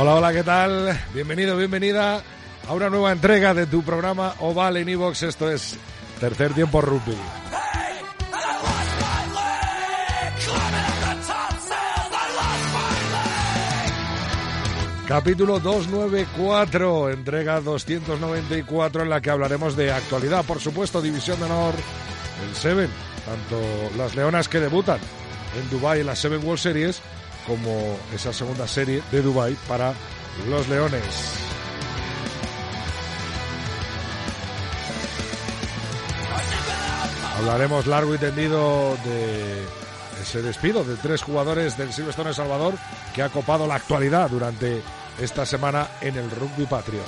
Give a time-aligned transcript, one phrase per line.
[0.00, 0.96] Hola, hola, ¿qué tal?
[1.12, 2.22] Bienvenido, bienvenida
[2.68, 5.24] a una nueva entrega de tu programa Oval en Evox.
[5.24, 5.76] Esto es
[6.20, 7.16] Tercer Tiempo Rugby.
[15.08, 21.74] Capítulo 294, entrega 294 en la que hablaremos de actualidad, por supuesto, División de Honor,
[22.48, 22.90] el Seven,
[23.26, 23.60] tanto
[23.96, 25.00] las leonas que debutan
[25.60, 27.02] en Dubai en la Seven World Series
[27.48, 29.94] como esa segunda serie de Dubai para
[30.48, 31.02] los Leones.
[37.38, 39.62] Hablaremos largo y tendido de
[40.20, 42.74] ese despido de tres jugadores del Silverstone El Salvador
[43.14, 44.82] que ha copado la actualidad durante
[45.20, 47.00] esta semana en el rugby patrio.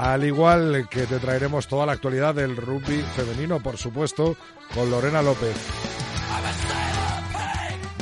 [0.00, 4.34] Al igual que te traeremos toda la actualidad del rugby femenino, por supuesto,
[4.74, 5.54] con Lorena López.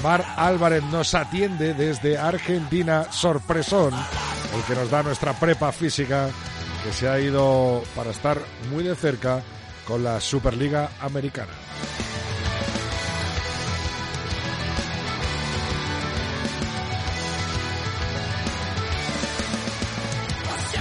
[0.05, 6.31] Mar Álvarez nos atiende desde Argentina, sorpresón, el que nos da nuestra prepa física,
[6.85, 8.39] que se ha ido para estar
[8.71, 9.43] muy de cerca
[9.85, 11.53] con la Superliga Americana.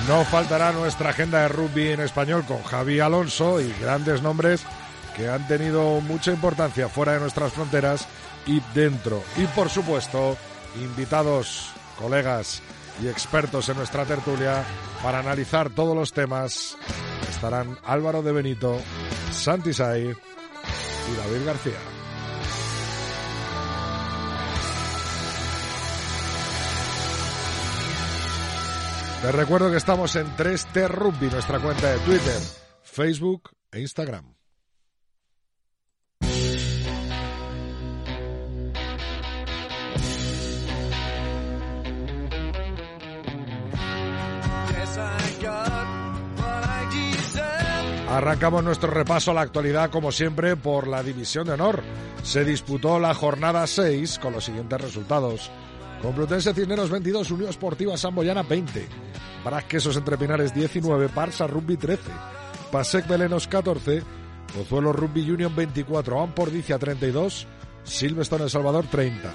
[0.07, 4.63] No faltará nuestra agenda de rugby en español con Javi Alonso y grandes nombres
[5.17, 8.07] que han tenido mucha importancia fuera de nuestras fronteras
[8.45, 9.21] y dentro.
[9.35, 10.37] Y por supuesto,
[10.81, 12.61] invitados, colegas
[13.03, 14.63] y expertos en nuestra tertulia
[15.03, 16.77] para analizar todos los temas
[17.29, 18.79] estarán Álvaro de Benito,
[19.31, 21.96] Santi Sai y David García.
[29.21, 32.39] Te recuerdo que estamos en 3T Rugby, nuestra cuenta de Twitter,
[32.83, 34.37] Facebook e Instagram.
[48.09, 51.83] Arrancamos nuestro repaso a la actualidad, como siempre, por la División de Honor.
[52.23, 55.51] Se disputó la jornada 6 con los siguientes resultados.
[56.01, 58.87] Complutense Cisneros 22, Unión Esportiva Samboyana 20,
[59.43, 62.11] Brasquesos Entre Pinares 19, Barça Rugby 13,
[62.71, 64.03] Pasec Belenos 14,
[64.53, 67.47] Pozuelo Rugby Union 24, Ampordicia 32,
[67.83, 69.33] Silverstone El Salvador 30,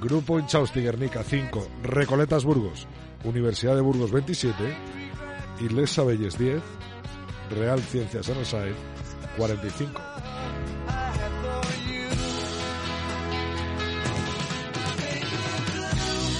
[0.00, 2.86] Grupo Inchausti Guernica 5, Recoletas Burgos,
[3.24, 4.54] Universidad de Burgos 27,
[5.60, 6.62] Isles Sabelles 10,
[7.50, 8.74] Real Ciencias Enosae
[9.36, 10.27] 45.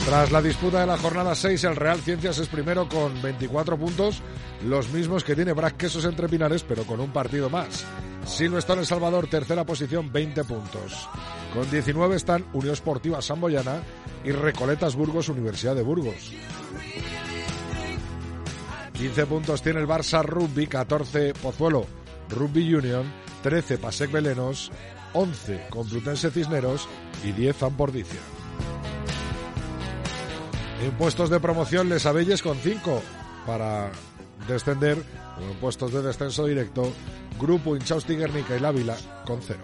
[0.08, 4.22] Tras la disputa de la jornada 6, el Real Ciencias es primero con 24 puntos,
[4.64, 7.84] los mismos que tiene Quesos entre Pinares, pero con un partido más.
[8.24, 11.06] Silvestre El Salvador, tercera posición, 20 puntos.
[11.52, 13.82] Con 19 están Unión Esportiva Samboyana
[14.24, 16.32] y Recoletas Burgos, Universidad de Burgos.
[18.94, 21.84] 15 puntos tiene el Barça Rugby, 14 Pozuelo
[22.30, 24.72] Rugby Union, 13 Pasec Belenos,
[25.12, 26.88] 11 Complutense Cisneros
[27.22, 28.37] y 10 Ampordicia.
[30.80, 33.02] En puestos de promoción Les Abelles con 5
[33.46, 33.90] para
[34.46, 34.96] descender,
[35.38, 36.92] o en puestos de descenso directo,
[37.40, 39.58] Grupo Inchausti Guernica y La Vila con 0.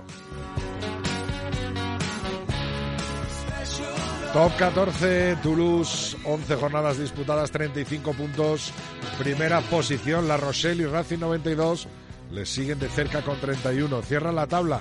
[4.32, 8.72] Top 14, Toulouse, 11 jornadas disputadas, 35 puntos.
[9.16, 11.86] Primera posición, La Rochelle y Racing 92.
[12.32, 14.02] Les siguen de cerca con 31.
[14.02, 14.80] Cierran la tabla,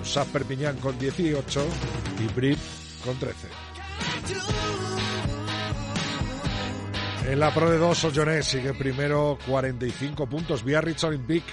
[0.00, 1.66] Usaf Perpiñán con 18
[2.20, 2.58] y Brit
[3.04, 3.48] con 13.
[7.26, 10.64] En la Pro de 2, Ollonés sigue primero 45 puntos.
[10.64, 11.46] Biarritz Olympique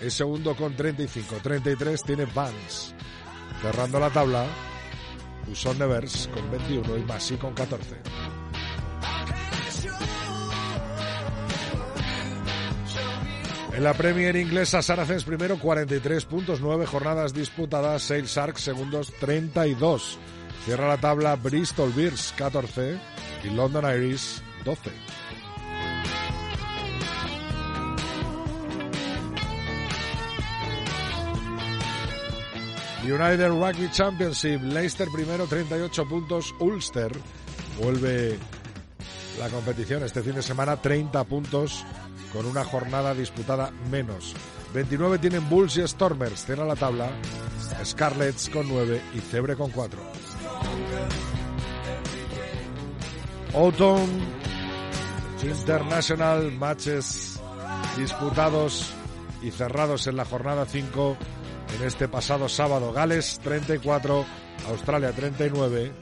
[0.00, 1.36] es segundo con 35.
[1.42, 2.94] 33 tiene Vance.
[3.60, 4.46] Cerrando la tabla,
[5.50, 7.96] Uson Nevers con 21 y Masi con 14.
[13.74, 20.18] En la Premier inglesa, Saracens primero 43 puntos, 9 jornadas disputadas, Sale Sharks segundos 32.
[20.64, 22.98] Cierra la tabla Bristol Bears 14
[23.44, 24.90] y London Irish 12.
[33.04, 37.12] United Rugby Championship, Leicester primero, 38 puntos, Ulster
[37.80, 38.36] vuelve
[39.38, 41.84] la competición este fin de semana, 30 puntos
[42.32, 44.34] con una jornada disputada menos.
[44.74, 47.08] 29 tienen Bulls y Stormers, cierra la tabla,
[47.84, 50.00] Scarlets con 9 y Cebre con 4.
[53.54, 54.45] Autumn
[55.46, 57.40] International Matches
[57.96, 58.92] disputados
[59.42, 61.16] y cerrados en la jornada 5
[61.76, 62.92] en este pasado sábado.
[62.92, 64.24] Gales 34,
[64.68, 65.92] Australia 39,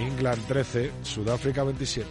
[0.00, 2.08] England 13, Sudáfrica 27.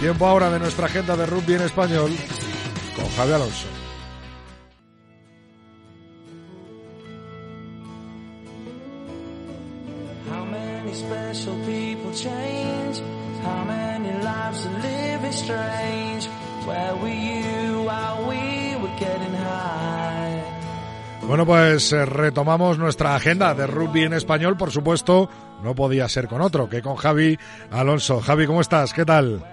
[0.00, 2.12] Tiempo ahora de nuestra agenda de rugby en español
[2.94, 3.77] con Javi Alonso.
[21.22, 25.28] Bueno, pues eh, retomamos nuestra agenda de rugby en español, por supuesto,
[25.62, 27.38] no podía ser con otro que con Javi
[27.70, 28.20] Alonso.
[28.20, 28.94] Javi, ¿cómo estás?
[28.94, 29.44] ¿Qué tal?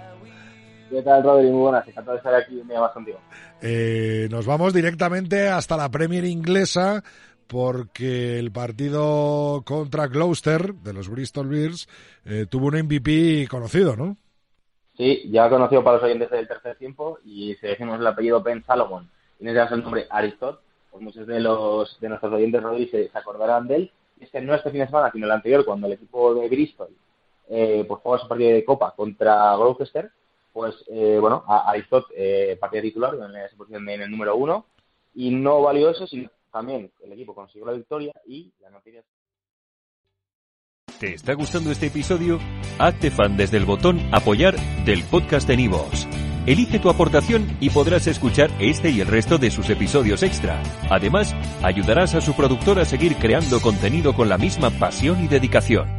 [0.89, 1.49] ¿Qué tal, Rodri?
[1.49, 3.19] Muy buenas, encantado de estar aquí un día más contigo.
[3.61, 7.03] Eh, nos vamos directamente hasta la Premier inglesa
[7.47, 11.87] porque el partido contra Gloucester de los Bristol Bears
[12.25, 14.17] eh, tuvo un MVP conocido, ¿no?
[14.97, 18.63] Sí, ya conocido para los oyentes del tercer tiempo y si decimos el apellido Ben
[18.63, 19.09] Salomon
[19.39, 23.67] y necesitas el nombre Aristot, pues muchos de los de nuestros oyentes Rodri se, acordarán
[23.67, 23.91] de él.
[24.19, 26.47] Y es que no este fin de semana, sino el anterior, cuando el equipo de
[26.47, 26.89] Bristol
[27.49, 30.09] eh, pues juega su partido de Copa contra Gloucester,
[30.53, 34.65] pues eh, bueno, Aristot eh, partida titular en esa posición en el número uno
[35.13, 39.03] y no valió eso, sino también el equipo consiguió la victoria y la noticia
[40.97, 42.39] ¿Te está gustando este episodio?
[42.79, 44.55] Hazte fan desde el botón apoyar
[44.85, 46.07] del podcast de Nivos.
[46.45, 50.63] Elige tu aportación y podrás escuchar este y el resto de sus episodios extra.
[50.89, 55.94] Además, ayudarás a su productor a seguir creando contenido con la misma pasión y dedicación.